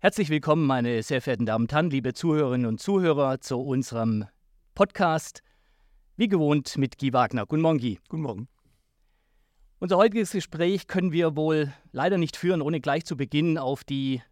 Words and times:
Herzlich 0.00 0.30
willkommen, 0.30 0.64
meine 0.64 1.02
sehr 1.02 1.20
verehrten 1.20 1.44
Damen 1.44 1.64
und 1.64 1.72
Herren, 1.72 1.90
liebe 1.90 2.14
Zuhörerinnen 2.14 2.68
und 2.68 2.80
Zuhörer, 2.80 3.40
zu 3.40 3.58
unserem 3.58 4.26
Podcast. 4.76 5.42
Wie 6.16 6.28
gewohnt 6.28 6.78
mit 6.78 6.98
Guy 6.98 7.12
Wagner. 7.12 7.46
Guten 7.46 7.62
Morgen, 7.62 7.80
Guy. 7.80 7.98
Guten 8.08 8.22
Morgen. 8.22 8.48
Unser 9.80 9.96
heutiges 9.96 10.30
Gespräch 10.30 10.86
können 10.86 11.10
wir 11.10 11.34
wohl 11.34 11.72
leider 11.90 12.16
nicht 12.16 12.36
führen, 12.36 12.62
ohne 12.62 12.80
gleich 12.80 13.06
zu 13.06 13.16
Beginn 13.16 13.58
auf 13.58 13.82
die 13.82 14.22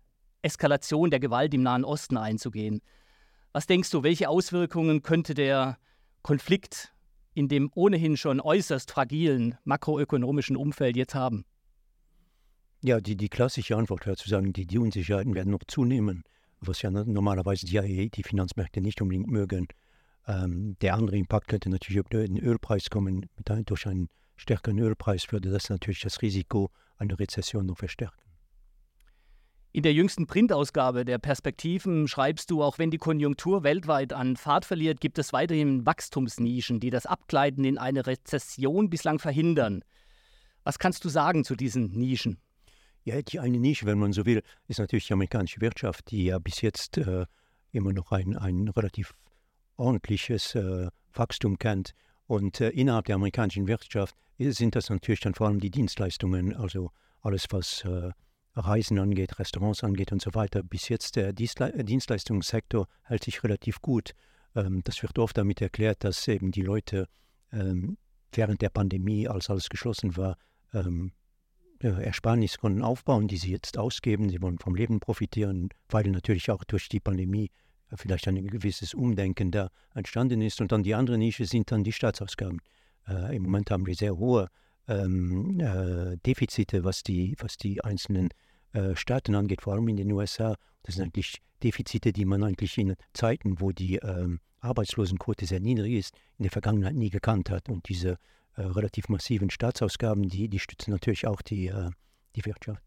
Eskalation 0.41 1.11
der 1.11 1.19
Gewalt 1.19 1.53
im 1.53 1.65
Nahen 1.65 1.85
Osten 1.85 2.17
einzugehen. 2.17 2.81
Was 3.51 3.67
denkst 3.67 3.91
du, 3.91 4.05
welche 4.05 4.29
Auswirkungen 4.29 5.03
könnte 5.03 5.35
der 5.35 5.79
Konflikt 6.23 6.95
in 7.35 7.49
dem 7.49 7.73
ohnehin 7.75 8.17
schon 8.17 8.41
äußerst 8.41 8.93
fragilen 8.93 9.59
makroökonomischen 9.65 10.55
Umfeld 10.57 10.97
jetzt 10.97 11.17
haben? 11.17 11.45
Ja, 12.87 13.01
die, 13.01 13.17
die 13.17 13.29
klassische 13.29 13.77
Antwort 13.77 14.07
wäre 14.07 14.17
zu 14.17 14.29
sagen, 14.29 14.53
die, 14.53 14.65
die 14.65 14.79
Unsicherheiten 14.79 15.35
werden 15.35 15.51
noch 15.51 15.65
zunehmen, 15.67 16.23
was 16.61 16.83
ja 16.83 16.91
normalerweise 16.93 17.67
die, 17.67 17.75
IAE, 17.75 18.11
die 18.11 18.23
Finanzmärkte 18.23 18.81
nicht 18.81 19.03
unbedingt 19.03 19.27
mögen. 19.27 19.67
Ähm, 20.29 20.77
der 20.81 20.95
andere 20.95 21.17
Impact 21.17 21.49
könnte 21.49 21.69
natürlich 21.69 21.99
auf 21.99 22.09
den 22.09 22.39
Ölpreis 22.39 22.89
kommen. 22.89 23.27
Durch 23.65 23.89
einen 23.89 24.09
stärkeren 24.37 24.79
Ölpreis 24.79 25.33
würde 25.33 25.51
das 25.51 25.69
natürlich 25.69 26.03
das 26.03 26.23
Risiko 26.23 26.71
einer 26.97 27.19
Rezession 27.19 27.67
noch 27.67 27.77
verstärken. 27.77 28.23
In 29.73 29.83
der 29.83 29.93
jüngsten 29.93 30.29
Printausgabe 30.29 31.05
der 31.05 31.19
Perspektiven 31.19 32.07
schreibst 32.07 32.53
du, 32.53 32.63
auch 32.63 32.79
wenn 32.79 32.93
die 32.93 32.99
Konjunktur 32.99 33.65
weltweit 33.65 34.13
an 34.13 34.37
Fahrt 34.37 34.65
verliert, 34.65 35.01
gibt 35.01 35.19
es 35.19 35.33
weiterhin 35.33 35.85
Wachstumsnischen, 35.85 36.79
die 36.79 36.91
das 36.91 37.05
Abgleiten 37.05 37.65
in 37.65 37.79
eine 37.79 38.07
Rezession 38.07 38.91
bislang 38.91 39.19
verhindern. 39.19 39.83
Was 40.63 40.79
kannst 40.79 41.05
du 41.05 41.09
sagen 41.09 41.43
zu 41.43 41.57
diesen 41.57 41.91
Nischen? 41.91 42.39
Ja, 43.07 43.23
die 43.23 43.39
eine 43.39 43.61
Nische, 43.61 43.87
wenn 43.87 44.01
man 44.01 44.13
so 44.13 44.27
will, 44.27 44.43
ist 44.67 44.81
natürlich 44.81 45.07
die 45.07 45.13
amerikanische 45.13 45.61
Wirtschaft, 45.61 46.11
die 46.11 46.25
ja 46.25 46.41
bis 46.41 46.61
jetzt 46.61 46.99
äh, 46.99 47.27
immer 47.71 47.93
noch 47.93 48.11
ein, 48.11 48.37
ein 48.37 48.67
relativ 48.67 49.15
ordentliches 49.77 50.57
äh, 50.57 50.89
Wachstum 51.13 51.57
kennt. 51.57 51.95
Und 52.27 52.61
äh, 52.61 52.71
innerhalb 52.71 53.05
der 53.05 53.15
amerikanischen 53.15 53.69
Wirtschaft 53.69 54.17
sind 54.39 54.75
das 54.75 54.91
natürlich 54.91 55.21
dann 55.21 55.35
vor 55.35 55.47
allem 55.47 55.61
die 55.61 55.71
Dienstleistungen, 55.71 56.57
also 56.57 56.91
alles, 57.21 57.47
was 57.51 57.85
äh, 57.85 58.11
Reisen 58.55 58.99
angeht, 58.99 59.39
Restaurants 59.39 59.85
angeht 59.85 60.11
und 60.11 60.21
so 60.21 60.35
weiter. 60.35 60.65
Bis 60.65 60.89
jetzt 60.89 61.15
der 61.15 61.33
Dienstle 61.33 61.85
Dienstleistungssektor 61.85 62.89
hält 63.05 63.23
sich 63.23 63.45
relativ 63.45 63.81
gut. 63.83 64.15
Ähm, 64.57 64.81
das 64.83 65.01
wird 65.05 65.17
oft 65.21 65.39
damit 65.39 65.63
erklärt, 65.63 66.03
dass 66.03 66.27
eben 66.27 66.51
die 66.51 66.63
Leute 66.63 67.07
ähm, 67.53 67.99
während 68.33 68.63
der 68.63 68.71
Pandemie, 68.71 69.29
als 69.29 69.49
alles 69.49 69.69
geschlossen 69.69 70.17
war, 70.17 70.37
ähm, 70.75 71.13
Ersparnisse 71.81 72.59
konnten 72.59 72.83
aufbauen, 72.83 73.29
die 73.29 73.37
sie 73.37 73.51
jetzt 73.51 73.79
ausgeben. 73.79 74.31
Sie 74.31 74.41
wollen 74.41 74.59
vom 74.59 74.75
Leben 74.75 75.01
profitieren, 75.01 75.69
weil 75.89 76.05
natürlich 76.05 76.51
auch 76.51 76.65
durch 76.65 76.89
die 76.89 77.01
Pandemie 77.01 77.51
äh, 77.91 77.97
vielleicht 77.97 78.29
ein 78.29 78.47
gewisses 78.47 78.95
Umdenken 78.95 79.51
da 79.51 79.71
entstanden 79.95 80.43
ist. 80.43 80.61
Und 80.61 80.73
dann 80.73 80.83
die 80.83 80.95
andere 80.95 81.19
Nische 81.19 81.45
sind 81.45 81.71
dann 81.71 81.85
die 81.85 81.93
Staatsausgaben. 81.93 82.61
Äh, 83.09 83.37
Im 83.37 83.45
Moment 83.45 83.71
haben 83.71 83.87
wir 83.87 83.95
sehr 83.95 84.17
hohe 84.17 84.49
ähm, 84.89 85.61
äh, 85.61 86.17
Defizite, 86.25 86.85
was 86.85 87.03
die, 87.03 87.35
was 87.39 87.57
die 87.57 87.83
einzelnen 87.83 88.31
äh, 88.73 88.95
Staaten 88.95 89.35
angeht, 89.35 89.63
vor 89.63 89.75
allem 89.75 89.89
in 89.89 89.97
den 89.97 90.13
USA. 90.13 90.57
Das 90.83 90.95
sind 90.95 91.05
eigentlich 91.05 91.43
Defizite, 91.63 92.13
die 92.13 92.25
man 92.25 92.45
eigentlich 92.45 92.79
in 92.79 92.95
Zeiten, 93.13 93.61
wo 93.61 93.73
die 93.73 93.97
ähm, 93.97 94.41
Arbeitslosenquote 94.61 95.47
sehr 95.47 95.61
niedrig 95.61 95.95
ist, 95.95 96.15
in 96.39 96.45
der 96.45 96.53
Vergangenheit 96.53 96.95
nie 96.95 97.11
gekannt 97.11 97.51
hat. 97.51 97.69
Und 97.69 97.89
diese 97.89 98.19
äh, 98.57 98.63
relativ 98.63 99.09
massiven 99.09 99.51
Staatsausgaben, 99.51 100.29
die, 100.29 100.49
die 100.49 100.59
stützen 100.59 100.91
natürlich 100.91 101.27
auch 101.27 101.43
die, 101.43 101.69
äh, 101.69 101.91
die 102.35 102.45
Wirtschaft. 102.45 102.83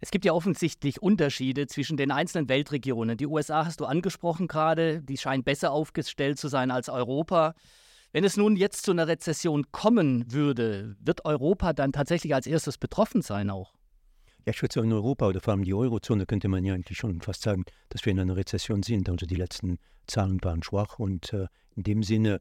Es 0.00 0.10
gibt 0.10 0.24
ja 0.24 0.32
offensichtlich 0.32 1.02
Unterschiede 1.02 1.66
zwischen 1.66 1.96
den 1.96 2.12
einzelnen 2.12 2.48
Weltregionen. 2.48 3.16
Die 3.16 3.26
USA 3.26 3.66
hast 3.66 3.80
du 3.80 3.84
angesprochen 3.84 4.46
gerade, 4.46 5.02
die 5.02 5.16
scheinen 5.16 5.42
besser 5.42 5.72
aufgestellt 5.72 6.38
zu 6.38 6.48
sein 6.48 6.70
als 6.70 6.88
Europa. 6.88 7.54
Wenn 8.12 8.24
es 8.24 8.36
nun 8.36 8.56
jetzt 8.56 8.84
zu 8.84 8.92
einer 8.92 9.08
Rezession 9.08 9.72
kommen 9.72 10.30
würde, 10.32 10.96
wird 11.00 11.24
Europa 11.24 11.72
dann 11.72 11.92
tatsächlich 11.92 12.34
als 12.34 12.46
erstes 12.46 12.78
betroffen 12.78 13.22
sein 13.22 13.50
auch? 13.50 13.74
Ja, 14.46 14.52
ich 14.52 14.62
würde 14.62 14.72
sagen, 14.72 14.86
in 14.86 14.94
Europa 14.94 15.26
oder 15.26 15.40
vor 15.40 15.52
allem 15.52 15.64
die 15.64 15.74
Eurozone 15.74 16.26
könnte 16.26 16.48
man 16.48 16.64
ja 16.64 16.74
eigentlich 16.74 16.96
schon 16.96 17.20
fast 17.20 17.42
sagen, 17.42 17.64
dass 17.88 18.06
wir 18.06 18.12
in 18.12 18.20
einer 18.20 18.36
Rezession 18.36 18.82
sind. 18.82 19.08
Also 19.08 19.26
die 19.26 19.34
letzten 19.34 19.78
Zahlen 20.06 20.42
waren 20.42 20.62
schwach 20.62 20.98
und 20.98 21.32
äh, 21.32 21.48
in 21.74 21.82
dem 21.82 22.02
Sinne 22.02 22.38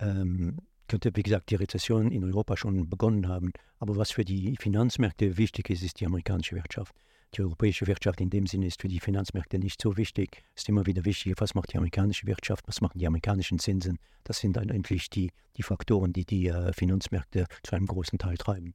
ähm, 0.00 0.58
könnte, 0.88 1.10
wie 1.14 1.22
gesagt, 1.22 1.50
die 1.50 1.56
Rezession 1.56 2.10
in 2.10 2.24
Europa 2.24 2.56
schon 2.56 2.88
begonnen 2.88 3.28
haben. 3.28 3.52
Aber 3.78 3.96
was 3.96 4.10
für 4.10 4.24
die 4.24 4.56
Finanzmärkte 4.58 5.36
wichtig 5.36 5.70
ist, 5.70 5.82
ist 5.82 6.00
die 6.00 6.06
amerikanische 6.06 6.56
Wirtschaft. 6.56 6.94
Die 7.34 7.42
europäische 7.42 7.86
Wirtschaft 7.86 8.20
in 8.20 8.30
dem 8.30 8.46
Sinne 8.46 8.66
ist 8.66 8.80
für 8.80 8.88
die 8.88 9.00
Finanzmärkte 9.00 9.58
nicht 9.58 9.82
so 9.82 9.96
wichtig. 9.96 10.42
Es 10.54 10.62
ist 10.62 10.68
immer 10.68 10.86
wieder 10.86 11.04
wichtig, 11.04 11.34
was 11.38 11.54
macht 11.54 11.72
die 11.72 11.76
amerikanische 11.76 12.26
Wirtschaft, 12.26 12.66
was 12.68 12.80
machen 12.80 12.98
die 12.98 13.06
amerikanischen 13.06 13.58
Zinsen. 13.58 13.98
Das 14.24 14.38
sind 14.38 14.56
dann 14.56 14.70
eigentlich 14.70 15.10
die, 15.10 15.30
die 15.56 15.62
Faktoren, 15.62 16.12
die 16.12 16.24
die 16.24 16.46
äh, 16.46 16.72
Finanzmärkte 16.72 17.46
zu 17.62 17.76
einem 17.76 17.86
großen 17.86 18.18
Teil 18.18 18.36
treiben. 18.36 18.74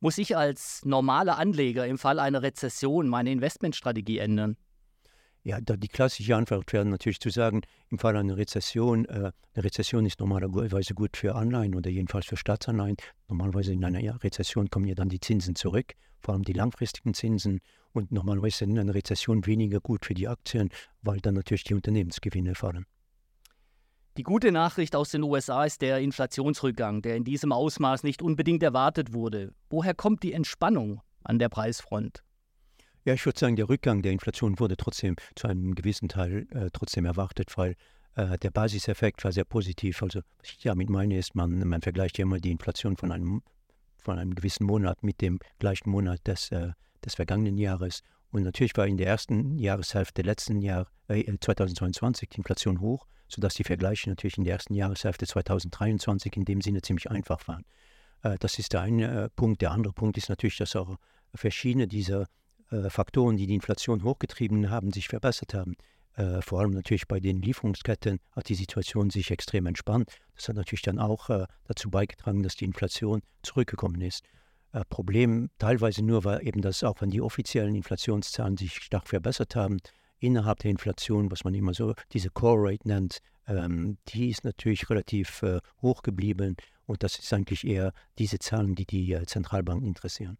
Muss 0.00 0.18
ich 0.18 0.36
als 0.36 0.84
normaler 0.84 1.38
Anleger 1.38 1.86
im 1.86 1.98
Fall 1.98 2.18
einer 2.18 2.42
Rezession 2.42 3.08
meine 3.08 3.32
Investmentstrategie 3.32 4.18
ändern? 4.18 4.56
Ja, 5.46 5.60
die 5.60 5.86
klassische 5.86 6.34
Antwort 6.34 6.72
wäre 6.72 6.84
natürlich 6.84 7.20
zu 7.20 7.30
sagen, 7.30 7.60
im 7.90 8.00
Fall 8.00 8.16
einer 8.16 8.36
Rezession, 8.36 9.04
äh, 9.04 9.30
eine 9.54 9.64
Rezession 9.64 10.04
ist 10.04 10.18
normalerweise 10.18 10.92
gut 10.92 11.16
für 11.16 11.36
Anleihen 11.36 11.76
oder 11.76 11.88
jedenfalls 11.88 12.26
für 12.26 12.36
Staatsanleihen. 12.36 12.96
Normalerweise 13.28 13.72
in 13.72 13.84
einer 13.84 14.24
Rezession 14.24 14.68
kommen 14.70 14.86
ja 14.86 14.96
dann 14.96 15.08
die 15.08 15.20
Zinsen 15.20 15.54
zurück, 15.54 15.94
vor 16.20 16.34
allem 16.34 16.42
die 16.42 16.52
langfristigen 16.52 17.14
Zinsen. 17.14 17.60
Und 17.92 18.10
normalerweise 18.10 18.64
in 18.64 18.76
einer 18.76 18.92
Rezession 18.92 19.46
weniger 19.46 19.78
gut 19.78 20.04
für 20.04 20.14
die 20.14 20.26
Aktien, 20.26 20.68
weil 21.02 21.20
dann 21.20 21.34
natürlich 21.34 21.62
die 21.62 21.74
Unternehmensgewinne 21.74 22.56
fallen. 22.56 22.84
Die 24.16 24.24
gute 24.24 24.50
Nachricht 24.50 24.96
aus 24.96 25.12
den 25.12 25.22
USA 25.22 25.64
ist 25.64 25.80
der 25.80 26.00
Inflationsrückgang, 26.00 27.02
der 27.02 27.14
in 27.14 27.22
diesem 27.22 27.52
Ausmaß 27.52 28.02
nicht 28.02 28.20
unbedingt 28.20 28.64
erwartet 28.64 29.12
wurde. 29.12 29.54
Woher 29.70 29.94
kommt 29.94 30.24
die 30.24 30.32
Entspannung 30.32 31.02
an 31.22 31.38
der 31.38 31.50
Preisfront? 31.50 32.25
Ja, 33.06 33.14
ich 33.14 33.24
würde 33.24 33.38
sagen, 33.38 33.54
der 33.54 33.68
Rückgang 33.68 34.02
der 34.02 34.10
Inflation 34.10 34.58
wurde 34.58 34.76
trotzdem 34.76 35.14
zu 35.36 35.46
einem 35.46 35.76
gewissen 35.76 36.08
Teil 36.08 36.48
äh, 36.50 36.70
trotzdem 36.72 37.04
erwartet, 37.04 37.56
weil 37.56 37.76
äh, 38.16 38.36
der 38.36 38.50
Basiseffekt 38.50 39.22
war 39.22 39.30
sehr 39.30 39.44
positiv. 39.44 40.02
Also, 40.02 40.22
was 40.40 40.50
ich 40.50 40.58
damit 40.64 40.90
meine, 40.90 41.16
ist, 41.16 41.36
man, 41.36 41.56
man 41.68 41.82
vergleicht 41.82 42.18
ja 42.18 42.24
immer 42.24 42.40
die 42.40 42.50
Inflation 42.50 42.96
von 42.96 43.12
einem, 43.12 43.42
von 43.96 44.18
einem 44.18 44.34
gewissen 44.34 44.66
Monat 44.66 45.04
mit 45.04 45.20
dem 45.20 45.38
gleichen 45.60 45.88
Monat 45.88 46.26
des, 46.26 46.50
äh, 46.50 46.72
des 47.04 47.14
vergangenen 47.14 47.58
Jahres. 47.58 48.02
Und 48.32 48.42
natürlich 48.42 48.76
war 48.76 48.88
in 48.88 48.96
der 48.96 49.06
ersten 49.06 49.56
Jahreshälfte 49.56 50.22
letzten 50.22 50.60
Jahr, 50.60 50.88
äh, 51.06 51.32
2022 51.38 52.28
die 52.30 52.38
Inflation 52.38 52.80
hoch, 52.80 53.06
sodass 53.28 53.54
die 53.54 53.62
Vergleiche 53.62 54.10
natürlich 54.10 54.36
in 54.36 54.42
der 54.42 54.54
ersten 54.54 54.74
Jahreshälfte 54.74 55.28
2023 55.28 56.36
in 56.38 56.44
dem 56.44 56.60
Sinne 56.60 56.82
ziemlich 56.82 57.08
einfach 57.08 57.46
waren. 57.46 57.64
Äh, 58.24 58.36
das 58.40 58.58
ist 58.58 58.72
der 58.72 58.80
eine 58.80 59.26
äh, 59.26 59.28
Punkt. 59.28 59.62
Der 59.62 59.70
andere 59.70 59.92
Punkt 59.92 60.18
ist 60.18 60.28
natürlich, 60.28 60.56
dass 60.56 60.74
auch 60.74 60.96
verschiedene 61.36 61.86
dieser 61.86 62.26
äh, 62.70 62.90
Faktoren, 62.90 63.36
die 63.36 63.46
die 63.46 63.54
Inflation 63.54 64.02
hochgetrieben 64.02 64.70
haben, 64.70 64.92
sich 64.92 65.08
verbessert 65.08 65.54
haben. 65.54 65.76
Äh, 66.16 66.40
vor 66.40 66.60
allem 66.60 66.70
natürlich 66.70 67.06
bei 67.06 67.20
den 67.20 67.42
Lieferungsketten 67.42 68.18
hat 68.32 68.48
die 68.48 68.54
Situation 68.54 69.10
sich 69.10 69.30
extrem 69.30 69.66
entspannt. 69.66 70.10
Das 70.34 70.48
hat 70.48 70.56
natürlich 70.56 70.82
dann 70.82 70.98
auch 70.98 71.28
äh, 71.28 71.46
dazu 71.64 71.90
beigetragen, 71.90 72.42
dass 72.42 72.56
die 72.56 72.64
Inflation 72.64 73.20
zurückgekommen 73.42 74.00
ist. 74.00 74.24
Äh, 74.72 74.84
Problem 74.88 75.50
teilweise 75.58 76.02
nur 76.02 76.24
war 76.24 76.42
eben, 76.42 76.62
dass 76.62 76.82
auch 76.82 77.00
wenn 77.00 77.10
die 77.10 77.20
offiziellen 77.20 77.74
Inflationszahlen 77.74 78.56
sich 78.56 78.76
stark 78.76 79.08
verbessert 79.08 79.56
haben, 79.56 79.78
innerhalb 80.18 80.60
der 80.60 80.70
Inflation, 80.70 81.30
was 81.30 81.44
man 81.44 81.54
immer 81.54 81.74
so 81.74 81.94
diese 82.12 82.30
Core 82.30 82.70
Rate 82.70 82.88
nennt, 82.88 83.18
ähm, 83.46 83.98
die 84.08 84.30
ist 84.30 84.44
natürlich 84.44 84.88
relativ 84.88 85.42
äh, 85.42 85.60
hoch 85.82 86.02
geblieben 86.02 86.56
und 86.86 87.02
das 87.02 87.18
ist 87.18 87.32
eigentlich 87.34 87.66
eher 87.66 87.92
diese 88.18 88.38
Zahlen, 88.38 88.74
die 88.74 88.86
die 88.86 89.18
Zentralbanken 89.26 89.86
interessieren. 89.86 90.38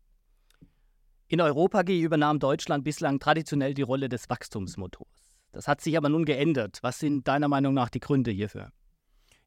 In 1.28 1.40
Europa 1.40 1.82
G 1.82 2.00
übernahm 2.00 2.38
Deutschland 2.38 2.84
bislang 2.84 3.18
traditionell 3.18 3.74
die 3.74 3.82
Rolle 3.82 4.08
des 4.08 4.30
Wachstumsmotors. 4.30 5.08
Das 5.50 5.66
hat 5.66 5.80
sich 5.80 5.96
aber 5.96 6.08
nun 6.08 6.24
geändert. 6.24 6.78
Was 6.82 7.00
sind 7.00 7.26
deiner 7.26 7.48
Meinung 7.48 7.74
nach 7.74 7.88
die 7.88 7.98
Gründe 7.98 8.30
hierfür? 8.30 8.70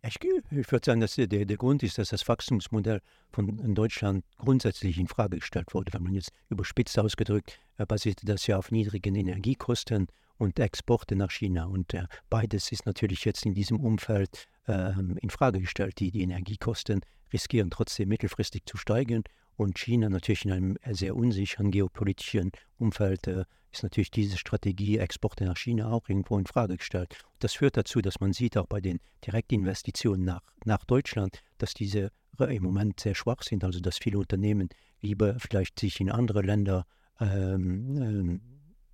Ich, 0.02 0.18
ich 0.22 0.72
würde 0.72 0.86
sagen, 0.86 1.00
dass 1.00 1.16
der, 1.16 1.28
der 1.28 1.58
Grund 1.58 1.82
ist, 1.84 1.98
dass 1.98 2.10
das 2.10 2.28
Wachstumsmodell 2.28 3.00
von 3.32 3.76
Deutschland 3.76 4.26
grundsätzlich 4.38 4.98
in 4.98 5.08
Frage 5.08 5.38
gestellt 5.38 5.74
wurde. 5.74 5.94
Wenn 5.94 6.04
man 6.04 6.14
jetzt 6.14 6.32
überspitzt 6.50 7.00
ausgedrückt, 7.00 7.58
äh, 7.78 7.86
basierte 7.86 8.26
das 8.26 8.48
ja 8.48 8.58
auf 8.58 8.72
niedrigen 8.72 9.16
Energiekosten 9.16 10.08
und 10.38 10.60
Exporte 10.60 11.16
nach 11.16 11.32
China. 11.32 11.66
Und 11.66 11.94
äh, 11.94 12.06
beides 12.30 12.74
ist 12.74 12.86
natürlich 12.86 13.24
jetzt 13.24 13.46
in 13.46 13.54
diesem 13.54 13.80
Umfeld 13.80 14.48
äh, 14.68 14.94
in 15.00 15.30
Frage 15.30 15.62
gestellt. 15.62 16.00
Die, 16.00 16.12
die 16.12 16.24
Energiekosten 16.24 17.02
riskieren 17.32 17.70
trotzdem 17.70 18.10
mittelfristig 18.10 18.64
zu 18.66 18.76
steigen 18.76 19.24
und 19.60 19.78
China 19.78 20.10
natürlich 20.10 20.46
in 20.46 20.52
einem 20.52 20.78
sehr 20.90 21.16
unsicheren 21.16 21.70
geopolitischen 21.70 22.52
Umfeld 22.78 23.28
äh, 23.28 23.44
ist 23.72 23.84
natürlich 23.84 24.10
diese 24.10 24.38
Strategie 24.38 24.98
Exporte 24.98 25.44
nach 25.44 25.58
China 25.58 25.92
auch 25.92 26.08
irgendwo 26.08 26.40
in 26.40 26.46
Frage 26.46 26.78
gestellt. 26.78 27.18
Das 27.40 27.54
führt 27.54 27.76
dazu, 27.76 28.02
dass 28.02 28.20
man 28.20 28.32
sieht 28.34 28.58
auch 28.58 28.68
bei 28.68 28.80
den 28.80 29.00
Direktinvestitionen 29.26 30.26
nach, 30.26 30.42
nach 30.64 30.86
Deutschland, 30.86 31.44
dass 31.58 31.74
diese 31.74 32.12
im 32.40 32.64
Moment 32.64 33.02
sehr 33.02 33.16
schwach 33.16 33.44
sind, 33.44 33.66
also 33.66 33.82
dass 33.82 33.98
viele 33.98 34.18
Unternehmen 34.18 34.70
lieber 35.02 35.38
vielleicht 35.40 35.78
sich 35.78 36.00
in 36.00 36.10
andere 36.10 36.42
Länder 36.42 36.86
ähm, 37.20 38.02
ähm, 38.02 38.42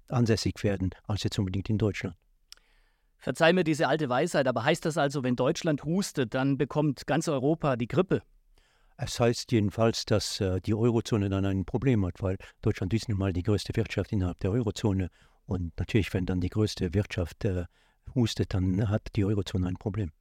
ansässig 0.07 0.63
werden, 0.63 0.89
als 1.03 1.23
jetzt 1.23 1.37
unbedingt 1.37 1.69
in 1.69 1.77
Deutschland. 1.77 2.15
Verzeih 3.19 3.53
mir 3.53 3.63
diese 3.63 3.87
alte 3.87 4.09
Weisheit, 4.09 4.47
aber 4.47 4.63
heißt 4.63 4.83
das 4.85 4.97
also, 4.97 5.23
wenn 5.23 5.35
Deutschland 5.35 5.83
hustet, 5.83 6.33
dann 6.33 6.57
bekommt 6.57 7.05
ganz 7.05 7.27
Europa 7.27 7.75
die 7.75 7.87
Grippe? 7.87 8.23
Es 8.97 9.19
heißt 9.19 9.51
jedenfalls, 9.51 10.05
dass 10.05 10.39
äh, 10.39 10.61
die 10.61 10.73
Eurozone 10.73 11.29
dann 11.29 11.45
ein 11.45 11.65
Problem 11.65 12.05
hat, 12.05 12.21
weil 12.21 12.37
Deutschland 12.61 12.93
ist 12.93 13.09
nun 13.09 13.17
mal 13.17 13.33
die 13.33 13.43
größte 13.43 13.75
Wirtschaft 13.75 14.11
innerhalb 14.11 14.39
der 14.39 14.51
Eurozone. 14.51 15.09
Und 15.45 15.77
natürlich, 15.77 16.13
wenn 16.13 16.25
dann 16.25 16.39
die 16.39 16.49
größte 16.49 16.93
Wirtschaft 16.93 17.43
äh, 17.43 17.65
hustet, 18.13 18.53
dann 18.53 18.89
hat 18.89 19.07
die 19.15 19.25
Eurozone 19.25 19.67
ein 19.67 19.75
Problem. 19.75 20.11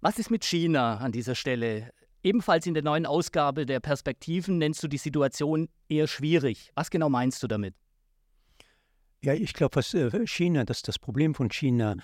Was 0.00 0.18
ist 0.18 0.30
mit 0.30 0.44
China 0.44 0.96
an 0.96 1.12
dieser 1.12 1.34
Stelle? 1.34 1.90
Ebenfalls 2.22 2.66
in 2.66 2.74
der 2.74 2.82
neuen 2.82 3.06
Ausgabe 3.06 3.66
der 3.66 3.80
Perspektiven 3.80 4.58
nennst 4.58 4.82
du 4.82 4.88
die 4.88 4.98
Situation 4.98 5.68
eher 5.88 6.06
schwierig. 6.06 6.72
Was 6.74 6.90
genau 6.90 7.08
meinst 7.08 7.42
du 7.42 7.46
damit? 7.46 7.74
Ja, 9.22 9.34
ich 9.34 9.52
glaube, 9.52 9.76
was 9.76 9.92
äh, 9.92 10.26
China, 10.26 10.64
dass 10.64 10.82
das 10.82 10.98
Problem 10.98 11.34
von 11.34 11.50
China, 11.50 11.96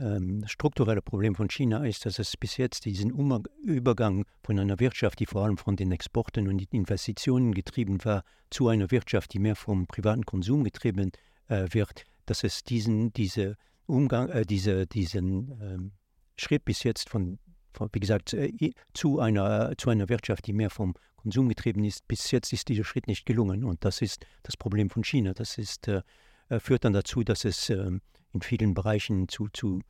ähm, 0.00 0.44
strukturelle 0.46 1.02
Problem 1.02 1.34
von 1.34 1.48
China 1.48 1.84
ist, 1.84 2.06
dass 2.06 2.18
es 2.18 2.36
bis 2.36 2.56
jetzt 2.56 2.84
diesen 2.84 3.10
Übergang 3.62 4.24
von 4.42 4.58
einer 4.58 4.80
Wirtschaft, 4.80 5.20
die 5.20 5.26
vor 5.26 5.44
allem 5.44 5.58
von 5.58 5.76
den 5.76 5.92
Exporten 5.92 6.48
und 6.48 6.58
den 6.58 6.80
Investitionen 6.80 7.52
getrieben 7.52 8.04
war, 8.04 8.24
zu 8.50 8.68
einer 8.68 8.90
Wirtschaft, 8.90 9.32
die 9.32 9.38
mehr 9.38 9.56
vom 9.56 9.86
privaten 9.86 10.24
Konsum 10.24 10.64
getrieben 10.64 11.12
äh, 11.48 11.66
wird, 11.70 12.04
dass 12.26 12.44
es 12.44 12.64
diesen, 12.64 13.12
diese 13.12 13.56
Umgang, 13.86 14.28
äh, 14.30 14.44
diese, 14.44 14.86
diesen 14.86 15.58
ähm, 15.60 15.92
Schritt 16.36 16.64
bis 16.64 16.82
jetzt 16.82 17.08
von, 17.08 17.38
von 17.72 17.88
wie 17.92 18.00
gesagt, 18.00 18.32
äh, 18.34 18.72
zu, 18.94 19.20
einer, 19.20 19.76
zu 19.76 19.90
einer 19.90 20.08
Wirtschaft, 20.08 20.46
die 20.46 20.52
mehr 20.52 20.70
vom 20.70 20.94
Konsum 21.16 21.48
getrieben 21.48 21.84
ist, 21.84 22.06
bis 22.08 22.30
jetzt 22.30 22.52
ist 22.52 22.68
dieser 22.68 22.84
Schritt 22.84 23.06
nicht 23.06 23.26
gelungen. 23.26 23.64
Und 23.64 23.84
das 23.84 24.00
ist 24.02 24.24
das 24.42 24.56
Problem 24.56 24.90
von 24.90 25.04
China. 25.04 25.34
Das 25.34 25.58
ist, 25.58 25.88
äh 25.88 26.02
führt 26.60 26.84
dann 26.84 26.92
dazu, 26.92 27.22
dass 27.22 27.44
es 27.44 27.70
ähm, 27.70 28.00
in 28.32 28.42
vielen 28.42 28.74
Bereichen 28.74 29.28
zu, 29.28 29.48
zu 29.52 29.80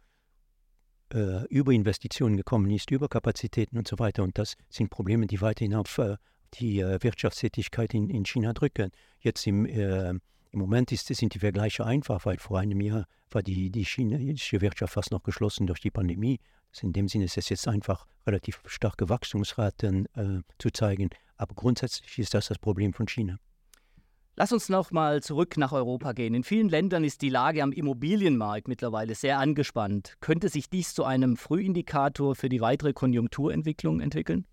äh, 1.12 1.46
Überinvestitionen 1.46 2.36
gekommen 2.36 2.70
ist, 2.70 2.90
Überkapazitäten 2.90 3.78
und 3.78 3.88
so 3.88 3.98
weiter. 3.98 4.22
Und 4.22 4.38
das 4.38 4.56
sind 4.68 4.90
Probleme, 4.90 5.26
die 5.26 5.40
weiterhin 5.40 5.74
auf 5.74 5.98
äh, 5.98 6.16
die 6.54 6.80
äh, 6.80 7.02
Wirtschaftstätigkeit 7.02 7.94
in, 7.94 8.10
in 8.10 8.24
China 8.24 8.52
drücken. 8.52 8.90
Jetzt 9.20 9.46
im 9.46 10.20
im 10.52 10.58
Moment 10.60 10.92
ist, 10.92 11.06
sind 11.06 11.34
die 11.34 11.38
Vergleiche 11.38 11.84
einfach, 11.86 12.26
weil 12.26 12.38
vor 12.38 12.58
einem 12.58 12.80
Jahr 12.82 13.06
war 13.30 13.42
die, 13.42 13.70
die 13.70 13.84
chinesische 13.84 14.60
Wirtschaft 14.60 14.92
fast 14.92 15.10
noch 15.10 15.22
geschlossen 15.22 15.66
durch 15.66 15.80
die 15.80 15.90
Pandemie. 15.90 16.40
Also 16.70 16.86
in 16.86 16.92
dem 16.92 17.08
Sinne 17.08 17.24
ist 17.24 17.38
es 17.38 17.48
jetzt 17.48 17.66
einfach 17.66 18.06
relativ 18.26 18.60
starke 18.66 19.08
Wachstumsraten 19.08 20.06
äh, 20.14 20.42
zu 20.58 20.70
zeigen. 20.70 21.08
Aber 21.36 21.54
grundsätzlich 21.54 22.18
ist 22.18 22.34
das 22.34 22.48
das 22.48 22.58
Problem 22.58 22.92
von 22.92 23.08
China. 23.08 23.38
Lass 24.34 24.50
uns 24.50 24.70
noch 24.70 24.90
mal 24.92 25.22
zurück 25.22 25.58
nach 25.58 25.72
Europa 25.72 26.12
gehen. 26.12 26.32
In 26.34 26.42
vielen 26.42 26.70
Ländern 26.70 27.04
ist 27.04 27.20
die 27.20 27.28
Lage 27.28 27.62
am 27.62 27.70
Immobilienmarkt 27.70 28.66
mittlerweile 28.66 29.14
sehr 29.14 29.38
angespannt. 29.38 30.14
Könnte 30.20 30.48
sich 30.48 30.70
dies 30.70 30.94
zu 30.94 31.04
einem 31.04 31.36
Frühindikator 31.36 32.34
für 32.34 32.48
die 32.48 32.62
weitere 32.62 32.94
Konjunkturentwicklung 32.94 34.00
entwickeln? 34.00 34.46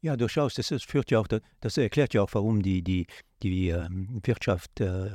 Ja, 0.00 0.16
durchaus. 0.16 0.54
Das, 0.54 0.68
führt 0.84 1.10
ja 1.10 1.18
auch, 1.18 1.26
das 1.60 1.76
erklärt 1.76 2.14
ja 2.14 2.22
auch, 2.22 2.30
warum 2.32 2.62
die, 2.62 2.82
die, 2.82 3.06
die 3.42 3.70
äh, 3.70 3.88
Wirtschaft 4.22 4.80
äh, 4.80 5.10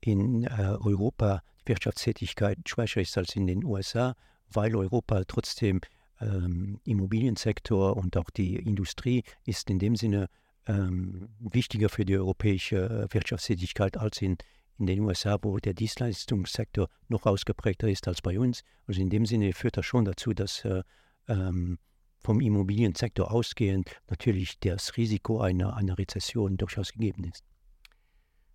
in 0.00 0.44
äh, 0.44 0.76
Europa 0.80 1.42
die 1.62 1.70
Wirtschaftstätigkeit 1.70 2.58
schwächer 2.68 3.00
ist 3.00 3.18
als 3.18 3.34
in 3.34 3.48
den 3.48 3.64
USA, 3.64 4.14
weil 4.52 4.76
Europa 4.76 5.24
trotzdem 5.26 5.80
ähm, 6.20 6.78
Immobiliensektor 6.84 7.96
und 7.96 8.16
auch 8.16 8.30
die 8.30 8.56
Industrie 8.56 9.24
ist 9.44 9.68
in 9.70 9.80
dem 9.80 9.96
Sinne 9.96 10.28
ähm, 10.66 11.28
wichtiger 11.38 11.88
für 11.88 12.04
die 12.04 12.16
europäische 12.16 13.06
Wirtschaftstätigkeit 13.10 13.96
als 13.96 14.20
in, 14.22 14.36
in 14.78 14.86
den 14.86 15.00
USA, 15.00 15.38
wo 15.42 15.58
der 15.58 15.74
Dienstleistungssektor 15.74 16.88
noch 17.08 17.26
ausgeprägter 17.26 17.88
ist 17.88 18.08
als 18.08 18.22
bei 18.22 18.38
uns. 18.38 18.62
Also 18.86 19.00
in 19.00 19.10
dem 19.10 19.26
Sinne 19.26 19.52
führt 19.52 19.76
das 19.76 19.86
schon 19.86 20.04
dazu, 20.04 20.32
dass 20.32 20.64
äh, 20.64 20.82
ähm, 21.28 21.78
vom 22.18 22.40
Immobiliensektor 22.40 23.30
ausgehend 23.30 23.90
natürlich 24.08 24.58
das 24.60 24.96
Risiko 24.96 25.40
einer, 25.40 25.76
einer 25.76 25.98
Rezession 25.98 26.56
durchaus 26.56 26.92
gegeben 26.92 27.24
ist. 27.24 27.44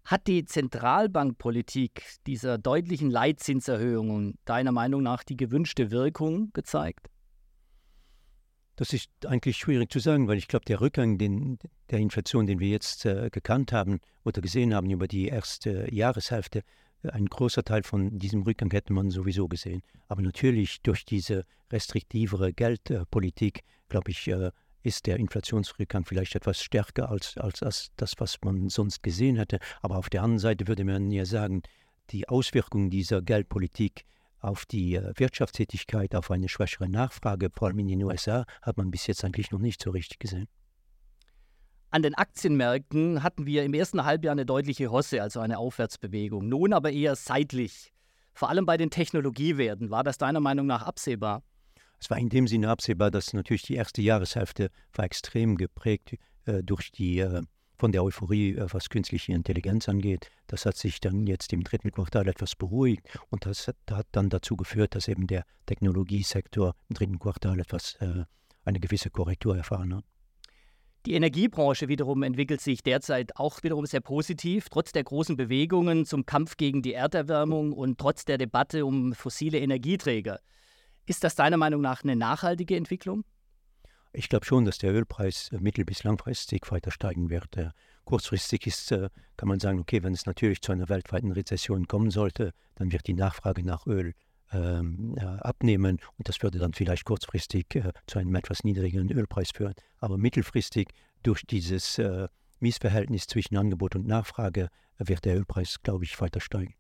Hat 0.06 0.28
die 0.28 0.46
Zentralbankpolitik 0.46 2.04
dieser 2.28 2.60
deutlichen 2.60 3.10
Leitzinserhöhungen 3.10 4.38
deiner 4.46 4.72
Meinung 4.72 5.02
nach 5.02 5.24
die 5.24 5.36
gewünschte 5.36 5.90
Wirkung 5.90 6.52
gezeigt? 6.54 7.10
Das 8.78 8.92
ist 8.92 9.10
eigentlich 9.26 9.58
schwierig 9.58 9.90
zu 9.92 10.00
sagen, 10.00 10.28
weil 10.28 10.38
ich 10.38 10.50
glaube, 10.50 10.66
der 10.66 10.82
Rückgang 10.82 11.18
den, 11.18 11.58
der 11.90 12.00
Inflation, 12.00 12.46
den 12.46 12.60
wir 12.60 12.68
jetzt 12.68 13.06
äh, 13.06 13.30
gekannt 13.32 13.72
haben 13.72 14.02
oder 14.26 14.42
gesehen 14.42 14.76
haben 14.76 14.90
über 14.90 15.08
die 15.08 15.28
erste 15.28 15.94
Jahreshälfte, 15.94 16.64
äh, 17.04 17.10
ein 17.10 17.28
großer 17.28 17.64
Teil 17.64 17.84
von 17.84 18.20
diesem 18.20 18.42
Rückgang 18.44 18.70
hätte 18.72 18.92
man 18.92 19.12
sowieso 19.12 19.48
gesehen. 19.48 19.82
Aber 20.10 20.22
natürlich 20.22 20.82
durch 20.82 21.06
diese 21.06 21.46
restriktivere 21.72 22.52
Geldpolitik, 22.52 23.64
glaube 23.88 24.12
ich, 24.12 24.28
äh, 24.28 24.52
ist 24.84 25.08
der 25.08 25.18
Inflationsrückgang 25.18 26.06
vielleicht 26.06 26.36
etwas 26.36 26.62
stärker 26.62 27.10
als, 27.10 27.38
als, 27.38 27.64
als 27.64 27.92
das, 27.96 28.14
was 28.18 28.38
man 28.44 28.70
sonst 28.70 29.02
gesehen 29.02 29.38
hätte. 29.38 29.60
Aber 29.82 29.98
auf 29.98 30.10
der 30.10 30.22
anderen 30.22 30.40
Seite 30.40 30.68
würde 30.68 30.84
man 30.84 31.12
ja 31.12 31.26
sagen, 31.26 31.64
die 32.12 32.28
Auswirkungen 32.28 32.90
dieser 32.90 33.22
Geldpolitik 33.22 34.06
auf 34.46 34.66
die 34.66 34.96
äh, 34.96 35.14
Wirtschaftstätigkeit, 35.16 36.16
auf 36.16 36.32
eine 36.32 36.48
schwächere 36.48 36.88
Nachfrage, 36.88 37.50
vor 37.52 37.68
allem 37.68 37.80
in 37.80 37.88
den 37.88 38.04
USA, 38.04 38.46
hat 38.62 38.78
man 38.78 38.92
bis 38.92 39.08
jetzt 39.08 39.24
eigentlich 39.26 39.52
noch 39.52 39.60
nicht 39.60 39.82
so 39.82 39.92
richtig 39.92 40.20
gesehen. 40.20 40.48
An 41.90 42.04
den 42.04 42.16
Aktienmärkten 42.16 43.24
hatten 43.24 43.46
wir 43.46 43.64
im 43.64 43.74
ersten 43.74 44.04
Halbjahr 44.04 44.34
eine 44.34 44.46
deutliche 44.46 44.92
Hosse, 44.92 45.22
also 45.22 45.40
eine 45.40 45.58
Aufwärtsbewegung. 45.58 46.48
Nun 46.48 46.74
aber 46.74 46.92
eher 46.92 47.16
seitlich. 47.16 47.92
Vor 48.34 48.50
allem 48.50 48.66
bei 48.66 48.76
den 48.76 48.90
Technologiewerten. 48.90 49.92
War 49.92 50.04
das 50.04 50.18
deiner 50.18 50.42
Meinung 50.42 50.68
nach 50.68 50.82
absehbar? 50.82 51.42
Es 52.00 52.10
war 52.10 52.18
in 52.18 52.28
dem 52.28 52.48
Sinne 52.48 52.70
absehbar, 52.70 53.12
dass 53.12 53.32
natürlich 53.34 53.64
die 53.64 53.76
erste 53.76 54.02
Jahreshälfte 54.02 54.70
war 54.94 55.06
extrem 55.06 55.56
geprägt 55.56 56.16
äh, 56.46 56.62
durch 56.62 56.92
die 56.92 57.20
äh, 57.20 57.42
von 57.78 57.92
der 57.92 58.04
Euphorie, 58.04 58.56
äh, 58.56 58.68
was 58.72 58.90
künstliche 58.90 59.34
Intelligenz 59.34 59.90
angeht. 59.90 60.30
Das 60.48 60.66
hat 60.66 60.78
sich 60.78 61.00
dann 61.00 61.28
jetzt 61.28 61.54
im 61.54 61.64
dritten 61.64 61.92
Quartal 61.92 62.28
etwas 62.28 62.56
beruhigt 62.56 63.08
und 63.30 63.46
das 63.46 63.68
hat, 63.68 64.08
dann 64.12 64.30
dazu 64.30 64.56
geführt, 64.56 64.96
dass 64.96 65.08
eben 65.08 65.28
der 65.28 65.46
Technologiesektor 65.66 66.76
im 66.90 66.96
dritten 66.96 67.20
Quartal 67.20 67.60
etwas 67.60 67.96
äh, 67.96 68.24
eine 68.64 68.80
gewisse 68.80 69.10
Korrektur 69.10 69.56
erfahren 69.56 69.96
hat. 69.96 70.06
Die 71.06 71.14
Energiebranche 71.14 71.88
wiederum 71.88 72.24
entwickelt 72.24 72.62
sich 72.62 72.82
derzeit 72.82 73.36
auch 73.36 73.62
wiederum 73.62 73.86
sehr 73.86 74.02
positiv, 74.02 74.70
trotz 74.70 74.92
der 74.92 75.04
großen 75.04 75.38
Bewegungen 75.38 76.06
zum 76.06 76.26
Kampf 76.26 76.58
gegen 76.58 76.82
die 76.82 76.94
Erderwärmung 76.94 77.74
und 77.74 78.00
trotz 78.00 78.26
der 78.26 78.40
Debatte 78.40 78.88
um 78.88 79.14
fossile 79.14 79.60
Energieträger. 79.60 80.40
Ist 81.06 81.24
das 81.24 81.36
deiner 81.36 81.58
Meinung 81.58 81.82
nach 81.82 82.04
eine 82.04 82.16
nachhaltige 82.16 82.76
Entwicklung? 82.76 83.24
Ich 84.18 84.30
glaube 84.30 84.46
schon, 84.46 84.64
dass 84.64 84.78
der 84.78 84.94
Ölpreis 84.94 85.50
äh, 85.52 85.60
mittel- 85.60 85.86
bis 85.86 86.04
langfristig 86.04 86.72
weiter 86.72 86.92
steigen 86.92 87.30
wird. 87.30 87.58
Äh, 87.58 87.72
kurzfristig 88.06 88.66
ist, 88.66 88.92
äh, 88.92 89.10
kann 89.36 89.50
man 89.50 89.60
sagen, 89.60 89.80
okay, 89.80 90.04
wenn 90.04 90.14
es 90.14 90.26
natürlich 90.26 90.62
zu 90.62 90.72
einer 90.72 90.88
weltweiten 90.88 91.32
Rezession 91.32 91.88
kommen 91.88 92.12
sollte, 92.12 92.54
dann 92.76 92.92
wird 92.92 93.08
die 93.08 93.14
Nachfrage 93.14 93.64
nach 93.64 93.86
Öl 93.88 94.14
ähm, 94.52 95.18
abnehmen 95.42 96.00
und 96.18 96.30
das 96.30 96.42
würde 96.42 96.60
dann 96.60 96.74
vielleicht 96.74 97.04
kurzfristig 97.04 97.76
äh, 97.76 97.92
zu 98.08 98.20
einem 98.20 98.34
etwas 98.36 98.64
niedrigeren 98.64 99.12
Ölpreis 99.12 99.52
führen. 99.52 99.74
Aber 100.00 100.18
mittelfristig 100.18 100.90
durch 101.24 101.42
dieses 101.46 101.98
äh, 101.98 102.28
Missverhältnis 102.60 103.28
zwischen 103.28 103.58
Angebot 103.58 103.96
und 103.96 104.08
Nachfrage 104.08 104.70
wird 104.98 105.26
der 105.26 105.36
Ölpreis, 105.36 105.82
glaube 105.84 106.06
ich, 106.06 106.22
weiter 106.22 106.40
steigen. 106.40 106.76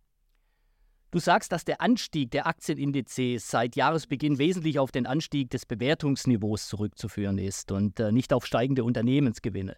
Du 1.15 1.21
sagst, 1.21 1.53
dass 1.53 1.63
der 1.63 1.79
Anstieg 1.79 2.31
der 2.31 2.45
Aktienindizes 2.45 3.49
seit 3.49 3.77
Jahresbeginn 3.77 4.37
wesentlich 4.37 4.79
auf 4.79 4.91
den 4.91 5.05
Anstieg 5.05 5.49
des 5.49 5.65
Bewertungsniveaus 5.65 6.67
zurückzuführen 6.67 7.37
ist 7.37 7.71
und 7.71 8.01
äh, 8.01 8.11
nicht 8.11 8.33
auf 8.33 8.45
steigende 8.45 8.83
Unternehmensgewinne. 8.83 9.77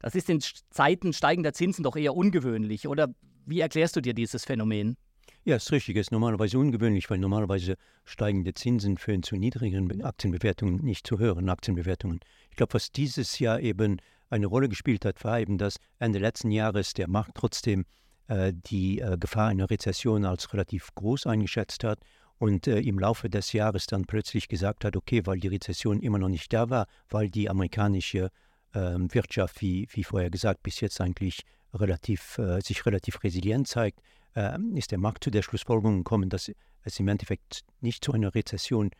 Das 0.00 0.16
ist 0.16 0.28
in 0.28 0.40
Zeiten 0.70 1.12
steigender 1.12 1.52
Zinsen 1.52 1.84
doch 1.84 1.94
eher 1.94 2.16
ungewöhnlich. 2.16 2.88
Oder 2.88 3.14
wie 3.44 3.60
erklärst 3.60 3.94
du 3.94 4.00
dir 4.00 4.12
dieses 4.12 4.44
Phänomen? 4.44 4.96
Ja, 5.44 5.54
ist 5.54 5.70
richtig. 5.70 5.94
Es 5.98 6.08
ist 6.08 6.10
normalerweise 6.10 6.58
ungewöhnlich, 6.58 7.08
weil 7.10 7.18
normalerweise 7.18 7.76
steigende 8.04 8.52
Zinsen 8.52 8.98
führen 8.98 9.22
zu 9.22 9.36
niedrigeren 9.36 10.02
Aktienbewertungen, 10.02 10.84
nicht 10.84 11.06
zu 11.06 11.20
höheren 11.20 11.48
Aktienbewertungen. 11.48 12.18
Ich 12.50 12.56
glaube, 12.56 12.74
was 12.74 12.90
dieses 12.90 13.38
Jahr 13.38 13.60
eben 13.60 13.98
eine 14.30 14.48
Rolle 14.48 14.68
gespielt 14.68 15.04
hat, 15.04 15.22
war 15.22 15.38
eben, 15.38 15.58
dass 15.58 15.76
Ende 16.00 16.18
letzten 16.18 16.50
Jahres 16.50 16.92
der 16.92 17.06
Markt 17.06 17.36
trotzdem 17.36 17.84
die 18.28 19.00
äh, 19.00 19.16
Gefahr 19.18 19.48
einer 19.48 19.70
Rezession 19.70 20.24
als 20.24 20.52
relativ 20.52 20.94
groß 20.94 21.26
eingeschätzt 21.26 21.84
hat 21.84 22.00
und 22.38 22.66
äh, 22.66 22.80
im 22.80 22.98
Laufe 22.98 23.30
des 23.30 23.52
Jahres 23.52 23.86
dann 23.86 24.04
plötzlich 24.04 24.48
gesagt 24.48 24.84
hat, 24.84 24.96
okay, 24.96 25.22
weil 25.24 25.38
die 25.38 25.48
Rezession 25.48 26.00
immer 26.00 26.18
noch 26.18 26.28
nicht 26.28 26.52
da 26.52 26.68
war, 26.68 26.86
weil 27.08 27.30
die 27.30 27.48
amerikanische 27.48 28.30
ähm, 28.74 29.12
Wirtschaft, 29.14 29.60
wie, 29.60 29.88
wie 29.92 30.04
vorher 30.04 30.30
gesagt, 30.30 30.62
bis 30.62 30.80
jetzt 30.80 31.00
eigentlich 31.00 31.42
relativ, 31.72 32.40
sich 32.60 32.86
relativ 32.86 33.22
resilient 33.22 33.68
zeigt, 33.68 34.00
ähm, 34.34 34.74
ist 34.76 34.92
der 34.92 34.98
Markt 34.98 35.24
zu 35.24 35.30
der 35.30 35.42
Schlussfolgerung 35.42 35.98
gekommen, 35.98 36.30
dass 36.30 36.50
es 36.82 37.00
im 37.00 37.08
Endeffekt 37.08 37.64
nicht 37.80 38.04
zu 38.04 38.12
einer 38.12 38.34
Rezession 38.34 38.90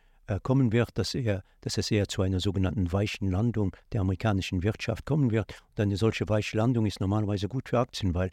kommen 0.43 0.73
wird, 0.73 0.89
dass, 0.95 1.15
er, 1.15 1.41
dass 1.61 1.77
es 1.77 1.89
eher 1.89 2.07
zu 2.09 2.21
einer 2.21 2.41
sogenannten 2.41 2.91
weichen 2.91 3.31
Landung 3.31 3.73
der 3.93 4.01
amerikanischen 4.01 4.61
Wirtschaft 4.61 5.05
kommen 5.05 5.31
wird. 5.31 5.53
Und 5.69 5.79
eine 5.79 5.95
solche 5.95 6.27
weiche 6.27 6.57
Landung 6.57 6.85
ist 6.85 6.99
normalerweise 6.99 7.47
gut 7.47 7.69
für 7.69 7.79
Aktien, 7.79 8.13
weil 8.13 8.27
äh, 8.27 8.31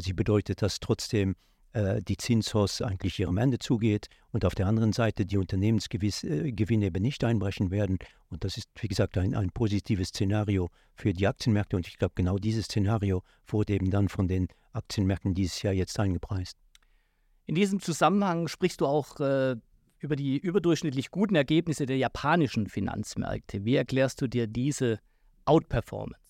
sie 0.00 0.12
bedeutet, 0.12 0.62
dass 0.62 0.80
trotzdem 0.80 1.36
äh, 1.72 2.02
die 2.02 2.16
Zinshorst 2.16 2.82
eigentlich 2.82 3.18
ihrem 3.18 3.38
Ende 3.38 3.58
zugeht 3.58 4.08
und 4.30 4.44
auf 4.44 4.54
der 4.54 4.66
anderen 4.66 4.92
Seite 4.92 5.24
die 5.24 5.38
Unternehmensgewinne 5.38 6.86
eben 6.86 7.02
nicht 7.02 7.24
einbrechen 7.24 7.70
werden. 7.70 7.98
Und 8.28 8.44
das 8.44 8.56
ist, 8.56 8.68
wie 8.80 8.88
gesagt, 8.88 9.16
ein, 9.16 9.34
ein 9.34 9.50
positives 9.50 10.08
Szenario 10.08 10.68
für 10.94 11.12
die 11.12 11.26
Aktienmärkte. 11.26 11.76
Und 11.76 11.86
ich 11.86 11.96
glaube, 11.96 12.12
genau 12.14 12.36
dieses 12.36 12.66
Szenario 12.66 13.22
wurde 13.46 13.72
eben 13.74 13.90
dann 13.90 14.08
von 14.08 14.28
den 14.28 14.48
Aktienmärkten 14.72 15.34
dieses 15.34 15.62
Jahr 15.62 15.72
jetzt 15.72 15.98
eingepreist. 15.98 16.58
In 17.46 17.54
diesem 17.54 17.80
Zusammenhang 17.80 18.48
sprichst 18.48 18.80
du 18.80 18.86
auch 18.86 19.18
äh, 19.20 19.56
über 19.98 20.16
die 20.16 20.38
überdurchschnittlich 20.38 21.10
guten 21.10 21.36
Ergebnisse 21.36 21.86
der 21.86 21.96
japanischen 21.96 22.66
Finanzmärkte. 22.66 23.64
Wie 23.64 23.76
erklärst 23.76 24.20
du 24.20 24.26
dir 24.26 24.46
diese 24.46 24.98
Outperformance? 25.44 26.21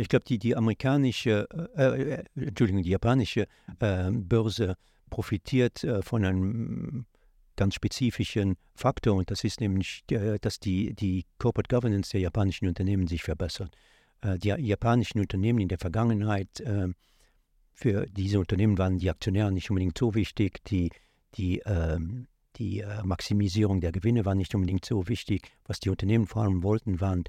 Ich 0.00 0.08
glaube, 0.08 0.24
die, 0.24 0.38
die 0.38 0.56
amerikanische, 0.56 1.46
äh, 1.76 2.14
äh, 2.14 2.24
Entschuldigung, 2.34 2.82
die 2.82 2.90
japanische 2.90 3.46
äh, 3.80 4.10
Börse 4.10 4.76
profitiert 5.10 5.84
äh, 5.84 6.00
von 6.00 6.24
einem 6.24 7.04
ganz 7.56 7.74
spezifischen 7.74 8.56
Faktor 8.74 9.16
und 9.16 9.30
das 9.30 9.44
ist 9.44 9.60
nämlich, 9.60 10.02
dass 10.40 10.58
die, 10.58 10.94
die 10.94 11.26
Corporate 11.38 11.68
Governance 11.68 12.12
der 12.12 12.20
japanischen 12.20 12.66
Unternehmen 12.66 13.06
sich 13.06 13.22
verbessert. 13.22 13.76
Äh, 14.22 14.38
die 14.38 14.48
japanischen 14.48 15.20
Unternehmen 15.20 15.58
in 15.58 15.68
der 15.68 15.78
Vergangenheit, 15.78 16.60
äh, 16.60 16.88
für 17.74 18.06
diese 18.06 18.40
Unternehmen 18.40 18.78
waren 18.78 18.96
die 18.96 19.10
Aktionäre 19.10 19.52
nicht 19.52 19.68
unbedingt 19.68 19.98
so 19.98 20.14
wichtig, 20.14 20.64
die, 20.64 20.90
die, 21.34 21.58
ähm, 21.66 22.26
die 22.56 22.82
Maximisierung 23.04 23.80
der 23.80 23.92
Gewinne 23.92 24.24
war 24.24 24.34
nicht 24.34 24.54
unbedingt 24.54 24.84
so 24.84 25.08
wichtig. 25.08 25.50
Was 25.64 25.80
die 25.80 25.88
Unternehmen 25.88 26.26
vor 26.26 26.42
allem 26.42 26.62
wollten, 26.62 27.00
waren 27.00 27.24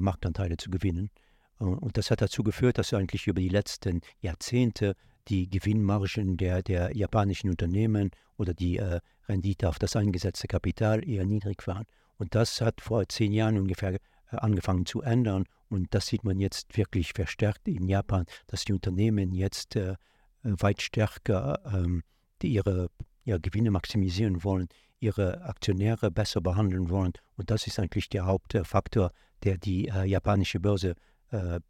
Marktanteile 0.00 0.56
zu 0.56 0.68
gewinnen. 0.70 1.10
Und 1.58 1.96
das 1.96 2.10
hat 2.10 2.20
dazu 2.20 2.42
geführt, 2.42 2.78
dass 2.78 2.92
eigentlich 2.92 3.26
über 3.26 3.40
die 3.40 3.48
letzten 3.48 4.00
Jahrzehnte 4.20 4.96
die 5.28 5.48
Gewinnmargen 5.48 6.36
der, 6.36 6.62
der 6.62 6.94
japanischen 6.96 7.50
Unternehmen 7.50 8.10
oder 8.36 8.54
die 8.54 8.76
äh, 8.78 9.00
Rendite 9.28 9.68
auf 9.68 9.78
das 9.78 9.96
eingesetzte 9.96 10.48
Kapital 10.48 11.08
eher 11.08 11.24
niedrig 11.24 11.66
waren. 11.66 11.84
Und 12.18 12.34
das 12.34 12.60
hat 12.60 12.80
vor 12.80 13.08
zehn 13.08 13.32
Jahren 13.32 13.58
ungefähr 13.58 13.94
äh, 13.94 13.98
angefangen 14.30 14.86
zu 14.86 15.02
ändern. 15.02 15.44
Und 15.68 15.94
das 15.94 16.06
sieht 16.06 16.24
man 16.24 16.38
jetzt 16.38 16.76
wirklich 16.76 17.12
verstärkt 17.12 17.66
in 17.68 17.88
Japan, 17.88 18.26
dass 18.46 18.64
die 18.64 18.72
Unternehmen 18.72 19.32
jetzt 19.32 19.76
äh, 19.76 19.96
weit 20.42 20.82
stärker 20.82 21.60
ähm, 21.72 22.02
ihre 22.42 22.90
ja, 23.24 23.38
Gewinne 23.38 23.70
maximisieren 23.70 24.44
wollen, 24.44 24.68
ihre 25.00 25.42
Aktionäre 25.44 26.10
besser 26.10 26.42
behandeln 26.42 26.90
wollen. 26.90 27.12
Und 27.36 27.50
das 27.50 27.66
ist 27.66 27.78
eigentlich 27.78 28.10
der 28.10 28.26
Hauptfaktor, 28.26 29.12
der 29.42 29.56
die 29.56 29.88
äh, 29.88 30.04
japanische 30.04 30.60
Börse 30.60 30.94
äh, 31.30 31.60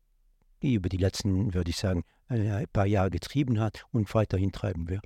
die 0.63 0.75
über 0.75 0.89
die 0.89 0.97
letzten, 0.97 1.55
würde 1.55 1.71
ich 1.71 1.77
sagen, 1.77 2.05
ein 2.29 2.67
paar 2.73 2.87
Jahre 2.87 3.11
getrieben 3.11 3.61
hat 3.61 3.85
und 3.93 4.13
weiterhin 4.15 4.53
treiben 4.53 4.89
wird. 4.89 5.05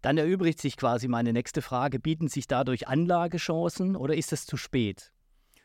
Dann 0.00 0.18
erübrigt 0.18 0.60
sich 0.60 0.76
quasi 0.76 1.08
meine 1.08 1.32
nächste 1.32 1.62
Frage. 1.62 1.98
Bieten 1.98 2.28
sich 2.28 2.46
dadurch 2.46 2.86
Anlagechancen 2.88 3.96
oder 3.96 4.14
ist 4.14 4.32
es 4.32 4.46
zu 4.46 4.56
spät? 4.56 5.12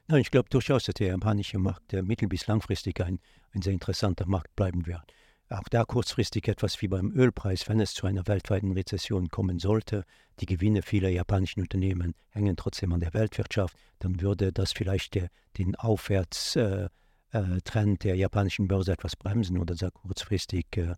Nein, 0.08 0.22
ich 0.22 0.32
glaube 0.32 0.50
durchaus, 0.50 0.86
dass 0.86 0.96
der 0.96 1.10
japanische 1.10 1.60
Markt 1.60 1.92
der 1.92 2.04
mittel- 2.04 2.30
bis 2.30 2.48
langfristig 2.48 3.02
ein, 3.02 3.20
ein 3.52 3.62
sehr 3.62 3.74
interessanter 3.74 4.26
Markt 4.28 4.56
bleiben 4.56 4.88
wird. 4.88 5.04
Auch 5.50 5.68
da 5.70 5.84
kurzfristig 5.84 6.48
etwas 6.48 6.82
wie 6.82 6.88
beim 6.88 7.12
Ölpreis, 7.12 7.68
wenn 7.68 7.80
es 7.80 7.94
zu 7.94 8.08
einer 8.08 8.28
weltweiten 8.28 8.72
Rezession 8.72 9.30
kommen 9.30 9.60
sollte, 9.60 10.06
die 10.40 10.46
Gewinne 10.46 10.84
vieler 10.84 11.10
japanischen 11.10 11.62
Unternehmen 11.62 12.16
hängen 12.30 12.56
trotzdem 12.56 12.94
an 12.94 13.00
der 13.00 13.14
Weltwirtschaft, 13.14 13.76
dann 14.00 14.22
würde 14.22 14.54
das 14.54 14.72
vielleicht 14.72 15.16
der, 15.16 15.30
den 15.58 15.76
Aufwärts, 15.76 16.56
äh, 16.56 16.90
äh, 17.32 17.60
Trend 17.64 18.04
der 18.04 18.16
japanischen 18.16 18.68
Börse 18.68 18.92
etwas 18.92 19.16
bremsen 19.16 19.58
oder 19.58 19.76
sehr 19.76 19.92
kurzfristig 19.92 20.66
äh, 20.76 20.94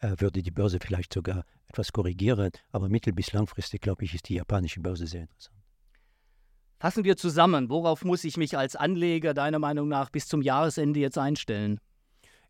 äh, 0.00 0.14
würde 0.18 0.42
die 0.42 0.50
Börse 0.50 0.78
vielleicht 0.80 1.12
sogar 1.12 1.44
etwas 1.68 1.92
korrigieren. 1.92 2.50
Aber 2.72 2.88
mittel- 2.88 3.12
bis 3.12 3.32
langfristig, 3.32 3.80
glaube 3.80 4.04
ich, 4.04 4.14
ist 4.14 4.28
die 4.28 4.34
japanische 4.34 4.80
Börse 4.80 5.06
sehr 5.06 5.22
interessant. 5.22 5.56
Fassen 6.78 7.04
wir 7.04 7.16
zusammen, 7.16 7.70
worauf 7.70 8.04
muss 8.04 8.24
ich 8.24 8.36
mich 8.36 8.58
als 8.58 8.76
Anleger 8.76 9.32
deiner 9.32 9.58
Meinung 9.58 9.88
nach 9.88 10.10
bis 10.10 10.28
zum 10.28 10.42
Jahresende 10.42 11.00
jetzt 11.00 11.16
einstellen? 11.16 11.80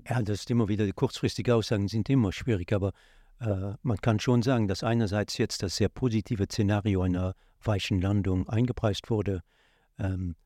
Ja, 0.09 0.21
das 0.21 0.41
ist 0.41 0.51
immer 0.51 0.69
wieder, 0.69 0.85
die 0.85 0.93
kurzfristigen 0.93 1.55
Aussagen 1.55 1.87
sind 1.87 2.09
immer 2.11 2.33
schwierig, 2.33 2.73
aber 2.73 2.93
äh, 3.41 3.75
man 3.83 3.99
kann 3.99 4.19
schon 4.19 4.43
sagen, 4.43 4.67
dass 4.67 4.83
einerseits 4.83 5.39
jetzt 5.39 5.63
das 5.63 5.77
sehr 5.77 5.89
positive 5.89 6.47
Szenario 6.47 7.03
einer 7.03 7.35
weichen 7.63 8.01
Landung 8.01 8.49
eingepreist 8.49 9.11
wurde, 9.11 9.43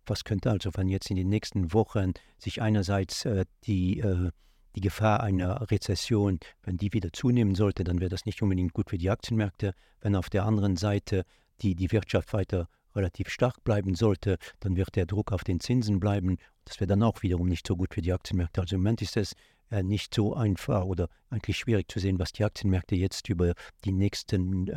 was 0.07 0.25
könnte 0.25 0.50
also, 0.50 0.71
wenn 0.75 0.88
jetzt 0.88 1.11
in 1.11 1.16
den 1.16 1.28
nächsten 1.28 1.73
Wochen 1.73 2.12
sich 2.38 2.62
einerseits 2.62 3.25
äh, 3.25 3.45
die, 3.64 4.00
äh, 4.00 4.30
die 4.76 4.80
Gefahr 4.80 5.23
einer 5.23 5.71
Rezession, 5.71 6.38
wenn 6.62 6.76
die 6.76 6.92
wieder 6.92 7.12
zunehmen 7.12 7.54
sollte, 7.54 7.83
dann 7.83 8.00
wäre 8.00 8.11
das 8.11 8.26
nicht 8.26 8.42
unbedingt 8.42 8.73
gut 8.73 8.90
für 8.90 8.99
die 8.99 9.11
Aktienmärkte. 9.11 9.75
Wenn 10.00 10.14
auf 10.14 10.30
der 10.30 10.45
anderen 10.45 10.76
Seite 10.76 11.25
die, 11.62 11.75
die 11.75 11.90
Wirtschaft 11.90 12.33
weiter 12.33 12.69
relativ 12.95 13.28
stark 13.28 13.62
bleiben 13.64 13.95
sollte, 13.95 14.38
dann 14.61 14.76
wird 14.76 14.95
der 14.97 15.07
Druck 15.07 15.33
auf 15.33 15.45
den 15.45 15.61
Zinsen 15.61 16.00
bleiben. 16.00 16.37
Das 16.64 16.80
wäre 16.80 16.88
dann 16.88 17.02
auch 17.02 17.23
wiederum 17.23 17.49
nicht 17.49 17.66
so 17.66 17.76
gut 17.76 17.95
für 17.95 18.02
die 18.02 18.12
Aktienmärkte. 18.12 18.61
Also 18.61 18.76
im 18.76 18.83
Moment 18.83 19.02
ist 19.02 19.16
es 19.16 19.35
äh, 19.71 19.83
nicht 19.83 20.14
so 20.14 20.35
einfach 20.35 20.85
oder 20.85 21.09
eigentlich 21.28 21.57
schwierig 21.57 21.90
zu 21.90 21.99
sehen, 21.99 22.19
was 22.19 22.33
die 22.33 22.45
Aktienmärkte 22.45 22.95
jetzt 22.95 23.28
über 23.28 23.54
die 23.85 23.92
nächsten 23.92 24.71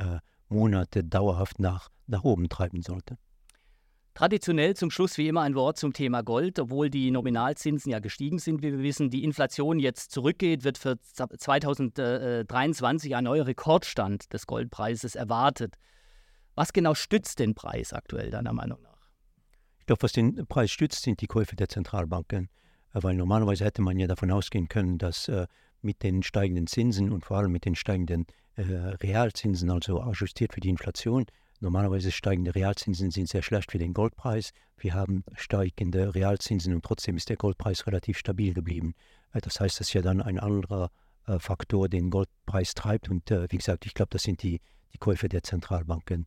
Monate 0.50 1.04
dauerhaft 1.04 1.60
nach, 1.60 1.90
nach 2.08 2.24
oben 2.24 2.50
treiben 2.50 2.82
sollten. 2.82 3.18
Traditionell 4.14 4.76
zum 4.76 4.92
Schluss 4.92 5.18
wie 5.18 5.28
immer 5.28 5.42
ein 5.42 5.56
Wort 5.56 5.78
zum 5.78 5.92
Thema 5.92 6.22
Gold. 6.22 6.60
Obwohl 6.60 6.92
die 6.92 7.10
Nominalzinsen 7.10 7.92
ja 7.92 8.00
gestiegen 8.00 8.38
sind, 8.38 8.62
wie 8.62 8.72
wir 8.72 8.84
wissen, 8.84 9.10
die 9.10 9.24
Inflation 9.24 9.80
jetzt 9.80 10.12
zurückgeht, 10.12 10.64
wird 10.64 10.78
für 10.78 11.00
2023 11.00 13.16
ein 13.16 13.24
neuer 13.24 13.48
Rekordstand 13.48 14.32
des 14.32 14.46
Goldpreises 14.46 15.16
erwartet. 15.16 15.76
Was 16.54 16.74
genau 16.74 16.94
stützt 16.94 17.40
den 17.40 17.56
Preis 17.56 17.94
aktuell 17.94 18.30
deiner 18.30 18.54
Meinung 18.54 18.84
nach? 18.84 19.10
Ich 19.80 19.88
glaube, 19.88 20.04
was 20.04 20.12
den 20.12 20.46
Preis 20.48 20.72
stützt, 20.72 21.02
sind 21.02 21.20
die 21.20 21.28
Käufe 21.28 21.56
der 21.56 21.68
Zentralbanken. 21.68 22.50
Äh, 22.94 23.02
weil 23.02 23.16
normalerweise 23.16 23.66
hätte 23.66 23.82
man 23.82 23.98
ja 23.98 24.08
davon 24.08 24.32
ausgehen 24.32 24.68
können, 24.68 24.98
dass 24.98 25.28
äh, 25.28 25.48
mit 25.82 26.04
den 26.04 26.24
steigenden 26.24 26.68
Zinsen 26.68 27.12
und 27.12 27.26
vor 27.26 27.38
allem 27.38 27.52
mit 27.52 27.66
den 27.66 27.76
steigenden 27.76 28.26
äh, 28.56 28.62
Realzinsen, 28.62 29.70
also 29.72 30.02
ajustiert 30.02 30.54
für 30.54 30.62
die 30.62 30.70
Inflation, 30.70 31.26
Normalerweise 31.64 32.12
steigende 32.12 32.56
Realzinsen 32.56 33.10
sind 33.10 33.30
sehr 33.30 33.42
schlecht 33.42 33.72
für 33.72 33.78
den 33.78 33.94
Goldpreis. 33.94 34.52
Wir 34.78 34.96
haben 34.96 35.24
steigende 35.34 36.14
Realzinsen 36.14 36.76
und 36.76 36.84
trotzdem 36.84 37.16
ist 37.16 37.30
der 37.30 37.38
Goldpreis 37.38 37.88
relativ 37.88 38.18
stabil 38.18 38.54
geblieben. 38.54 38.96
Äh, 39.32 39.40
das 39.40 39.62
heißt, 39.62 39.80
das 39.80 39.88
ist 39.88 39.94
ja 39.94 40.02
dann 40.02 40.22
ein 40.22 40.40
anderer 40.40 40.92
äh, 41.26 41.40
Faktor, 41.40 41.88
den 41.88 42.10
Goldpreis 42.10 42.74
treibt. 42.74 43.10
Und 43.10 43.32
äh, 43.32 43.48
wie 43.50 43.60
gesagt, 43.60 43.86
ich 43.86 43.94
glaube, 43.94 44.10
das 44.10 44.24
sind 44.24 44.44
die, 44.44 44.60
die 44.94 44.98
Käufe 44.98 45.30
der 45.30 45.42
Zentralbanken. 45.44 46.26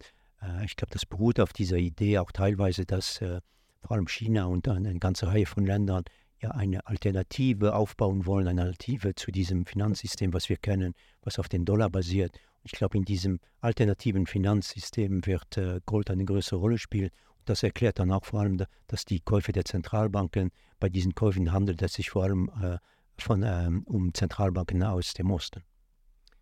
Ich 0.64 0.76
glaube, 0.76 0.92
das 0.92 1.04
beruht 1.06 1.40
auf 1.40 1.52
dieser 1.52 1.78
Idee 1.78 2.18
auch 2.18 2.30
teilweise, 2.30 2.84
dass 2.84 3.18
vor 3.18 3.90
allem 3.90 4.06
China 4.06 4.44
und 4.44 4.68
eine 4.68 4.98
ganze 4.98 5.26
Reihe 5.26 5.46
von 5.46 5.64
Ländern 5.64 6.04
ja 6.40 6.50
eine 6.50 6.86
Alternative 6.86 7.74
aufbauen 7.74 8.26
wollen, 8.26 8.46
eine 8.46 8.60
Alternative 8.60 9.14
zu 9.14 9.32
diesem 9.32 9.64
Finanzsystem, 9.64 10.34
was 10.34 10.50
wir 10.50 10.58
kennen, 10.58 10.92
was 11.22 11.38
auf 11.38 11.48
den 11.48 11.64
Dollar 11.64 11.88
basiert. 11.88 12.38
Ich 12.66 12.72
glaube, 12.72 12.98
in 12.98 13.04
diesem 13.04 13.38
alternativen 13.60 14.26
Finanzsystem 14.26 15.24
wird 15.24 15.56
äh, 15.56 15.80
Gold 15.86 16.10
eine 16.10 16.24
größere 16.24 16.58
Rolle 16.58 16.78
spielen. 16.78 17.10
Und 17.38 17.48
das 17.48 17.62
erklärt 17.62 18.00
dann 18.00 18.10
auch 18.10 18.24
vor 18.24 18.40
allem, 18.40 18.60
dass 18.88 19.04
die 19.04 19.20
Käufe 19.20 19.52
der 19.52 19.64
Zentralbanken, 19.64 20.50
bei 20.80 20.88
diesen 20.88 21.14
Käufen 21.14 21.52
handelt 21.52 21.80
es 21.80 21.94
sich 21.94 22.10
vor 22.10 22.24
allem 22.24 22.50
äh, 22.60 22.78
von, 23.18 23.44
ähm, 23.44 23.84
um 23.84 24.12
Zentralbanken 24.12 24.82
aus 24.82 25.14
dem 25.14 25.30
Osten. 25.30 25.62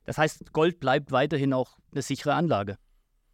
Das 0.04 0.16
heißt, 0.16 0.52
Gold 0.52 0.80
bleibt 0.80 1.12
weiterhin 1.12 1.52
auch 1.52 1.76
eine 1.92 2.00
sichere 2.00 2.34
Anlage. 2.34 2.78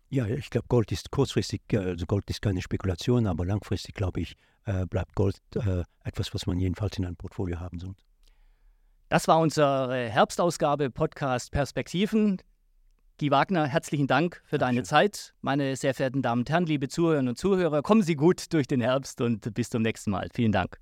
Ja, 0.09 0.27
ich 0.27 0.51
glaube, 0.51 0.67
Gold 0.69 0.91
ist 0.91 1.13
kurzfristig, 1.13 1.63
äh, 1.73 1.79
also 1.79 2.07
Gold 2.07 2.29
ist 2.29 2.43
keine 2.43 2.61
Spekulation, 2.61 3.29
aber 3.29 3.47
langfristig, 3.47 3.95
glaube 3.95 4.21
ich, 4.21 4.35
äh, 4.65 4.85
bleibt 4.87 5.15
Gold 5.15 5.41
äh, 5.55 5.85
etwas, 6.03 6.35
was 6.35 6.47
man 6.47 6.59
jedenfalls 6.59 6.99
in 6.99 7.07
einem 7.07 7.17
Portfolio 7.17 7.61
haben 7.61 7.79
sollte. 7.79 8.03
Das 9.09 9.27
war 9.27 9.39
unsere 9.41 10.09
Herbstausgabe 10.09 10.91
Podcast 10.91 11.51
Perspektiven. 11.51 12.41
Guy 13.21 13.31
Wagner, 13.31 13.67
herzlichen 13.67 14.07
Dank 14.07 14.41
für 14.47 14.57
deine 14.57 14.83
Zeit. 14.83 15.35
Meine 15.43 15.77
sehr 15.77 15.93
verehrten 15.93 16.23
Damen 16.23 16.41
und 16.41 16.49
Herren, 16.49 16.65
liebe 16.65 16.89
Zuhörerinnen 16.89 17.29
und 17.29 17.37
Zuhörer, 17.37 17.83
kommen 17.83 18.03
Sie 18.03 18.17
gut 18.17 18.51
durch 18.55 18.67
den 18.67 18.81
Herbst 18.81 19.21
und 19.21 19.53
bis 19.53 19.69
zum 19.69 19.83
nächsten 19.83 20.11
Mal. 20.11 20.29
Vielen 20.33 20.53
Dank. 20.53 20.79